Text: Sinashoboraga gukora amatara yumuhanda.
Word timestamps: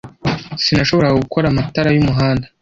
Sinashoboraga 0.63 1.19
gukora 1.23 1.45
amatara 1.49 1.89
yumuhanda. 1.95 2.45